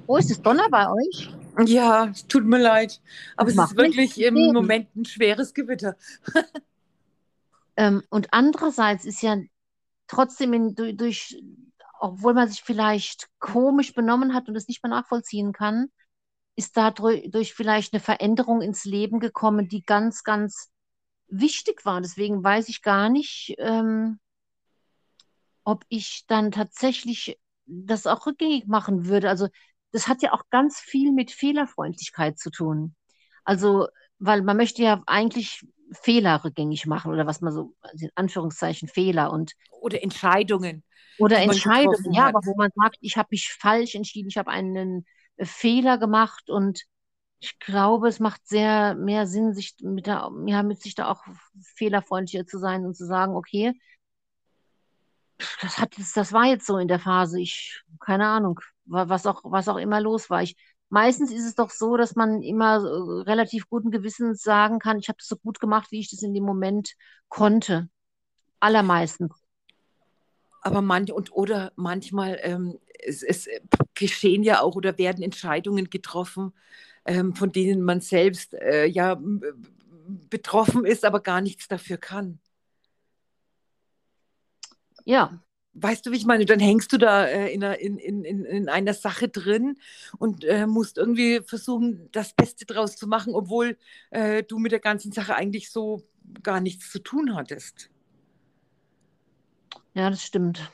[0.07, 1.31] wo ist das Donner bei euch?
[1.65, 3.01] Ja, es tut mir leid.
[3.37, 4.53] Aber es ist wirklich im Leben.
[4.53, 5.97] Moment ein schweres Gewitter.
[7.77, 9.39] ähm, und andererseits ist ja
[10.07, 11.43] trotzdem in, durch, durch,
[11.99, 15.89] obwohl man sich vielleicht komisch benommen hat und es nicht mehr nachvollziehen kann,
[16.57, 20.71] ist dadurch vielleicht eine Veränderung ins Leben gekommen, die ganz, ganz
[21.29, 22.01] wichtig war.
[22.01, 24.19] Deswegen weiß ich gar nicht, ähm,
[25.65, 29.29] ob ich dann tatsächlich das auch rückgängig machen würde.
[29.29, 29.49] Also
[29.93, 32.95] das hat ja auch ganz viel mit Fehlerfreundlichkeit zu tun.
[33.45, 38.11] Also, weil man möchte ja eigentlich Fehler rückgängig machen oder was man so, also in
[38.15, 40.83] Anführungszeichen Fehler und oder Entscheidungen.
[41.19, 45.07] Oder Entscheidungen, ja, aber wo man sagt, ich habe mich falsch entschieden, ich habe einen
[45.37, 46.83] äh, Fehler gemacht und
[47.39, 51.23] ich glaube, es macht sehr mehr Sinn, sich mit der, ja, mit sich da auch
[51.77, 53.73] fehlerfreundlicher zu sein und zu sagen, okay,
[55.61, 57.41] das hat das war jetzt so in der Phase.
[57.41, 60.43] Ich, keine Ahnung, was auch, was auch immer los war.
[60.43, 60.57] Ich,
[60.89, 65.09] meistens ist es doch so, dass man immer äh, relativ guten Gewissens sagen kann, ich
[65.09, 66.93] habe das so gut gemacht, wie ich das in dem Moment
[67.29, 67.89] konnte.
[68.61, 69.33] Allermeistens.
[70.63, 73.49] Aber man, und oder manchmal ähm, es, es
[73.95, 76.53] geschehen ja auch oder werden Entscheidungen getroffen,
[77.05, 79.21] ähm, von denen man selbst äh, ja
[80.31, 82.41] betroffen ist, aber gar nichts dafür kann.
[85.05, 85.41] Ja.
[85.79, 86.47] Weißt du, wie ich meine?
[86.47, 89.79] Dann hängst du da äh, in, einer, in, in, in, einer Sache drin
[90.19, 93.77] und äh, musst irgendwie versuchen, das Beste draus zu machen, obwohl
[94.11, 96.03] äh, du mit der ganzen Sache eigentlich so
[96.43, 97.91] gar nichts zu tun hattest.
[99.93, 100.73] Ja, das stimmt.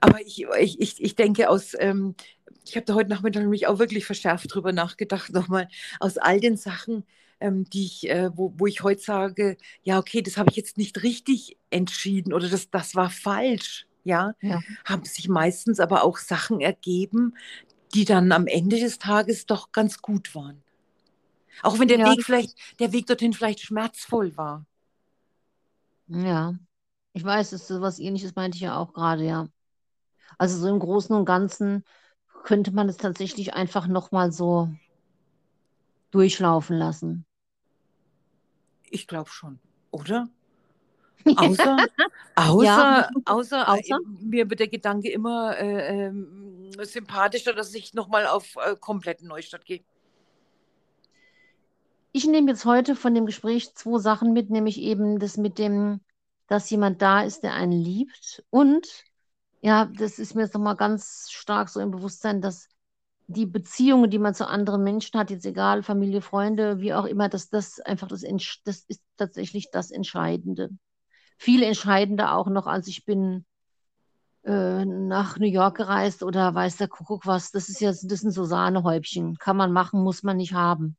[0.00, 2.16] Aber ich, ich, ich, ich denke aus, ähm,
[2.64, 5.68] ich habe da heute Nachmittag nämlich auch wirklich verschärft drüber nachgedacht, nochmal
[6.00, 7.04] aus all den Sachen,
[7.38, 10.76] ähm, die ich, äh, wo, wo ich heute sage, ja, okay, das habe ich jetzt
[10.76, 16.18] nicht richtig entschieden oder das, das war falsch, ja, ja, haben sich meistens aber auch
[16.18, 17.34] Sachen ergeben,
[17.94, 20.62] die dann am Ende des Tages doch ganz gut waren.
[21.62, 22.10] Auch wenn der ja.
[22.10, 24.64] Weg vielleicht, der Weg dorthin vielleicht schmerzvoll war.
[26.08, 26.54] Ja,
[27.12, 29.48] ich weiß, das ist so was ähnliches meinte ich ja auch gerade, ja.
[30.38, 31.84] Also so im Großen und Ganzen
[32.42, 34.68] könnte man es tatsächlich einfach nochmal so
[36.10, 37.24] durchlaufen lassen.
[38.90, 39.58] Ich glaube schon,
[39.90, 40.28] oder?
[41.36, 41.76] Außer,
[42.36, 43.08] außer, ja.
[43.24, 43.98] außer, außer?
[44.20, 46.12] mir wird der Gedanke immer äh, äh,
[46.84, 49.80] sympathischer, dass ich nochmal auf äh, kompletten Neustadt gehe.
[52.12, 56.00] Ich nehme jetzt heute von dem Gespräch zwei Sachen mit, nämlich eben das mit dem,
[56.46, 58.86] dass jemand da ist, der einen liebt und
[59.62, 62.68] ja, das ist mir jetzt nochmal ganz stark so im Bewusstsein, dass
[63.28, 67.28] die Beziehungen, die man zu anderen Menschen hat, jetzt egal, Familie, Freunde, wie auch immer,
[67.28, 68.22] dass das einfach das,
[68.64, 70.70] das ist tatsächlich das Entscheidende.
[71.42, 73.44] Viel entscheidender auch noch, als ich bin
[74.44, 77.50] äh, nach New York gereist oder weiß der Kuckuck was.
[77.50, 79.38] Das ist jetzt, das sind so Sahnehäubchen.
[79.38, 80.96] Kann man machen, muss man nicht haben.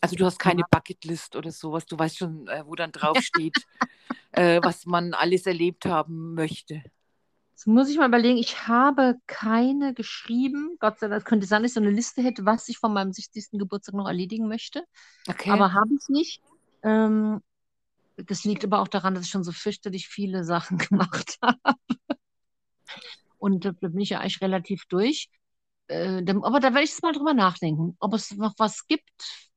[0.00, 3.56] Also du hast keine Bucketlist oder sowas, du weißt schon, äh, wo dann draufsteht,
[4.32, 6.82] äh, was man alles erlebt haben möchte.
[7.50, 10.78] Jetzt muss ich mal überlegen, ich habe keine geschrieben.
[10.80, 13.12] Gott sei Dank, könnte sein, dass ich so eine Liste hätte, was ich von meinem
[13.12, 13.58] 60.
[13.58, 14.82] Geburtstag noch erledigen möchte.
[15.28, 15.50] Okay.
[15.50, 16.40] Aber habe ich nicht.
[16.82, 17.42] Ähm,
[18.26, 21.76] das liegt aber auch daran, dass ich schon so fürchterlich viele Sachen gemacht habe.
[23.38, 25.30] Und da bin ich ja eigentlich relativ durch.
[25.88, 29.10] Äh, aber da werde ich jetzt mal drüber nachdenken, ob es noch was gibt,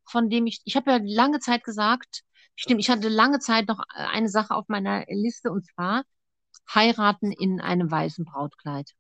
[0.06, 0.62] von dem ich.
[0.65, 2.21] Ich habe ja lange Zeit gesagt,
[2.56, 6.04] stimmt, ich hatte lange Zeit noch eine Sache auf meiner Liste und zwar
[6.73, 8.91] heiraten in einem weißen Brautkleid.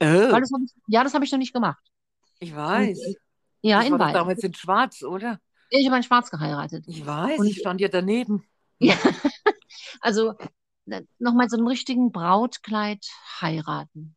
[0.00, 0.04] Oh.
[0.04, 1.82] Das ich, ja, das habe ich noch nicht gemacht.
[2.40, 2.98] Ich weiß.
[2.98, 3.14] Und, äh,
[3.62, 4.12] ja, das in weiß.
[4.12, 5.38] damals in Schwarz, oder?
[5.70, 6.84] Ich habe in Schwarz geheiratet.
[6.86, 8.44] Ich weiß, und, ich stand ja daneben.
[8.84, 8.96] Ja,
[10.00, 10.34] also
[11.18, 13.06] nochmal so einen richtigen Brautkleid
[13.40, 14.16] heiraten.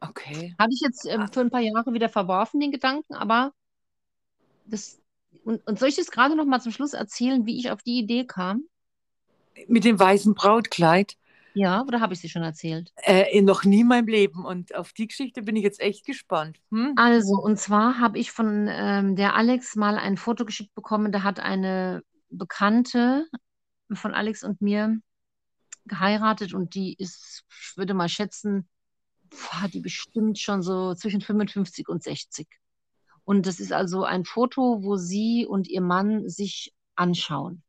[0.00, 0.54] Okay.
[0.58, 3.52] Habe ich jetzt äh, für ein paar Jahre wieder verworfen, den Gedanken, aber
[4.66, 5.00] das.
[5.44, 7.98] Und, und soll ich das gerade noch mal zum Schluss erzählen, wie ich auf die
[7.98, 8.64] Idee kam?
[9.66, 11.16] Mit dem weißen Brautkleid?
[11.54, 12.92] Ja, oder habe ich sie schon erzählt?
[12.96, 14.44] Äh, noch nie in meinem Leben.
[14.44, 16.58] Und auf die Geschichte bin ich jetzt echt gespannt.
[16.70, 16.94] Hm?
[16.96, 21.12] Also, und zwar habe ich von ähm, der Alex mal ein Foto geschickt bekommen.
[21.12, 23.26] Da hat eine Bekannte
[23.96, 24.98] von Alex und mir
[25.86, 28.68] geheiratet und die ist, ich würde mal schätzen,
[29.50, 32.48] hat die bestimmt schon so zwischen 55 und 60.
[33.24, 37.62] Und das ist also ein Foto, wo sie und ihr Mann sich anschauen.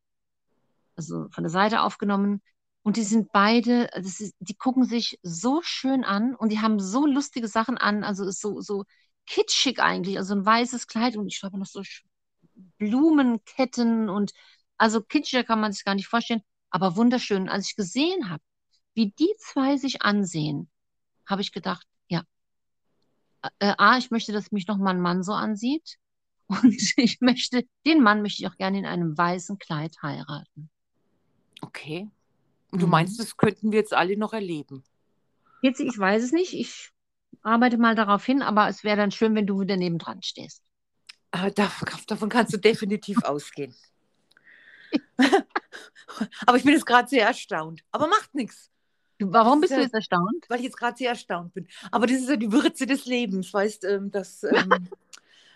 [0.96, 2.42] Also von der Seite aufgenommen.
[2.84, 6.80] Und die sind beide, das ist, die gucken sich so schön an und die haben
[6.80, 8.04] so lustige Sachen an.
[8.04, 8.84] Also ist so, so
[9.26, 10.18] kitschig eigentlich.
[10.18, 11.82] Also ein weißes Kleid und ich glaube noch so
[12.78, 14.34] Blumenketten und
[14.78, 17.50] also kitschiger kann man sich gar nicht vorstellen, aber wunderschön.
[17.50, 18.44] Als ich gesehen habe,
[18.94, 20.70] wie die zwei sich ansehen,
[21.26, 22.24] habe ich gedacht, ja,
[23.60, 25.98] äh, A, ich möchte, dass mich noch mal ein Mann so ansieht.
[26.48, 30.70] Und ich möchte, den Mann möchte ich auch gerne in einem weißen Kleid heiraten.
[31.62, 32.08] Okay.
[32.72, 32.92] Und du mhm.
[32.92, 34.84] meinst, das könnten wir jetzt alle noch erleben?
[35.62, 36.54] Jetzt, ich weiß es nicht.
[36.54, 36.92] Ich
[37.42, 40.62] arbeite mal darauf hin, aber es wäre dann schön, wenn du wieder nebendran stehst.
[41.32, 43.74] Ah, davon, davon kannst du definitiv ausgehen.
[46.46, 47.84] aber ich bin jetzt gerade sehr erstaunt.
[47.92, 48.70] Aber macht nichts.
[49.20, 50.46] Warum bist du jetzt erstaunt?
[50.50, 51.68] Weil ich jetzt gerade sehr erstaunt bin.
[51.92, 54.90] Aber das ist ja die Würze des Lebens, weißt du, dass, ähm,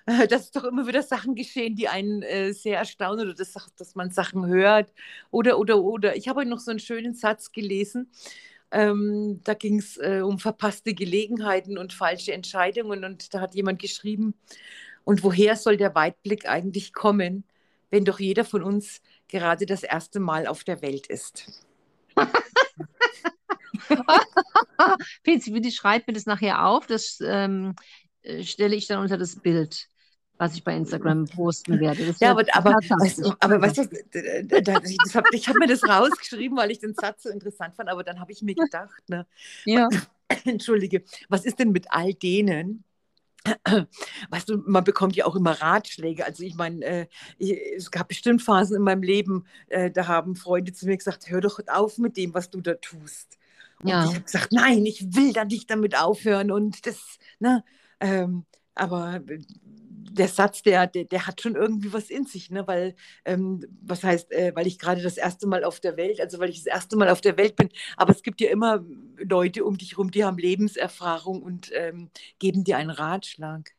[0.30, 4.12] dass doch immer wieder Sachen geschehen, die einen äh, sehr erstaunen oder dass, dass man
[4.12, 4.94] Sachen hört.
[5.30, 6.16] Oder, oder, oder.
[6.16, 8.10] Ich habe heute noch so einen schönen Satz gelesen.
[8.72, 13.04] Ähm, da ging es äh, um verpasste Gelegenheiten und falsche Entscheidungen.
[13.04, 14.36] Und da hat jemand geschrieben,
[15.04, 17.44] und woher soll der Weitblick eigentlich kommen,
[17.90, 21.66] wenn doch jeder von uns gerade das erste Mal auf der Welt ist?
[25.24, 26.88] Bitte schreib mir das nachher auf.
[26.88, 27.76] Das ähm,
[28.24, 29.88] äh, stelle ich dann unter das Bild,
[30.38, 32.06] was ich bei Instagram posten werde.
[32.06, 33.84] Das ja, aber, aber, weißt du, aber weißt du,
[35.32, 38.32] ich habe mir das rausgeschrieben, weil ich den Satz so interessant fand, aber dann habe
[38.32, 39.26] ich mir gedacht, ne,
[39.66, 39.88] ja.
[40.46, 42.84] entschuldige, was ist denn mit all denen,
[44.30, 46.26] Weißt du, man bekommt ja auch immer Ratschläge.
[46.26, 47.08] Also ich meine, äh,
[47.76, 51.42] es gab bestimmt Phasen in meinem Leben, äh, da haben Freunde zu mir gesagt, hör
[51.42, 53.38] doch auf mit dem, was du da tust.
[53.82, 54.04] Und Ja.
[54.04, 56.52] ich habe gesagt, nein, ich will da nicht damit aufhören.
[56.52, 57.64] Und das, ne,
[58.00, 59.40] ähm, aber äh,
[60.12, 62.68] der Satz, der, der, der hat schon irgendwie was in sich, ne?
[62.68, 62.96] Weil,
[63.26, 66.50] ähm, was heißt, äh, weil ich gerade das erste Mal auf der Welt, also weil
[66.50, 68.84] ich das erste Mal auf der Welt bin, aber es gibt ja immer
[69.18, 73.72] Leute um dich herum, die haben Lebenserfahrung und ähm, geben dir einen Ratschlag.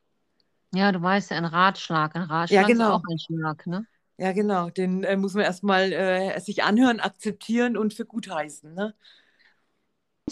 [0.74, 2.16] Ja, du weißt ja, ein Ratschlag.
[2.16, 2.90] Ein Ja, Ratschlag ist genau.
[2.90, 3.86] auch ein Schlag, ne?
[4.18, 4.68] Ja, genau.
[4.70, 8.94] Den äh, muss man erstmal äh, sich anhören, akzeptieren und für gut heißen, ne?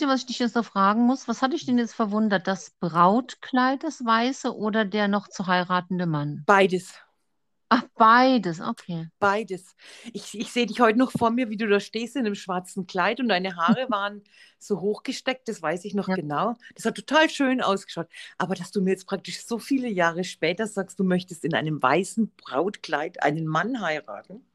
[0.00, 1.28] Ihr, was ich dich jetzt noch fragen muss?
[1.28, 2.46] Was hat dich denn jetzt verwundert?
[2.46, 6.42] Das Brautkleid, das Weiße oder der noch zu heiratende Mann?
[6.46, 6.94] Beides.
[7.70, 9.08] Ach, beides, okay.
[9.18, 9.74] Beides.
[10.14, 12.86] Ich, ich sehe dich heute noch vor mir, wie du da stehst in einem schwarzen
[12.86, 14.22] Kleid und deine Haare waren
[14.58, 16.14] so hochgesteckt, das weiß ich noch Ja.
[16.14, 16.56] genau.
[16.74, 18.08] Das hat total schön ausgeschaut.
[18.38, 21.82] Aber dass du mir jetzt praktisch so viele Jahre später sagst, du möchtest in einem
[21.82, 24.46] weißen Brautkleid einen Mann heiraten,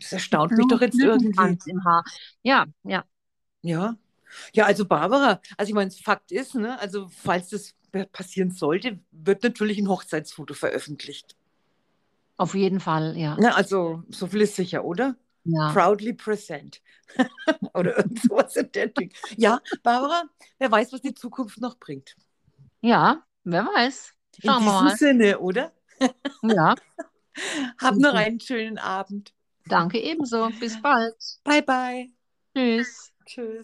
[0.00, 1.58] das erstaunt mich doch jetzt irgendwie.
[1.70, 2.04] Im Haar.
[2.42, 3.04] Ja, ja.
[3.62, 3.96] Ja.
[4.52, 7.74] Ja, also Barbara, also ich meine, Fakt ist, ne, also falls das
[8.12, 11.36] passieren sollte, wird natürlich ein Hochzeitsfoto veröffentlicht.
[12.36, 13.36] Auf jeden Fall, ja.
[13.36, 15.16] Ne, also so viel ist sicher, oder?
[15.44, 15.72] Ja.
[15.72, 16.80] Proudly present.
[17.74, 19.12] Oder irgend sowas in der Ding.
[19.36, 20.24] Ja, Barbara,
[20.58, 22.14] wer weiß, was die Zukunft noch bringt.
[22.82, 24.14] Ja, wer weiß.
[24.42, 24.96] In Schauen wir diesem mal.
[24.96, 25.72] Sinne, oder?
[26.42, 26.74] Ja,
[27.80, 29.32] Hab noch einen schönen Abend.
[29.66, 30.50] danke ebenso.
[30.60, 31.16] Bis bald.
[31.42, 32.10] Bye, bye.
[32.54, 33.10] Tschüss.
[33.30, 33.58] Tschüss.